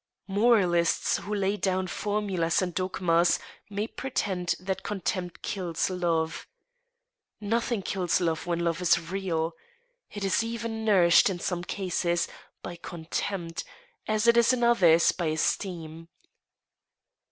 Moralists 0.25 1.17
who 1.17 1.35
lay 1.35 1.55
down 1.55 1.85
formulas 1.85 2.59
and 2.59 2.73
dogmas 2.73 3.37
may 3.69 3.85
pretend 3.85 4.55
that 4.59 4.81
contempt 4.81 5.43
kills 5.43 5.91
love. 5.91 6.47
Nothing 7.39 7.83
kills 7.83 8.19
love 8.19 8.47
when 8.47 8.61
love 8.61 8.81
is 8.81 8.99
real. 9.11 9.53
It 10.09 10.23
is 10.25 10.41
even 10.43 10.83
nourished, 10.83 11.29
in 11.29 11.37
some 11.39 11.63
cases, 11.63 12.27
by 12.63 12.77
contempt, 12.77 13.63
as 14.07 14.25
it 14.25 14.37
is 14.37 14.51
in 14.51 14.63
others 14.63 15.11
by 15.11 15.27
esteem. 15.27 16.07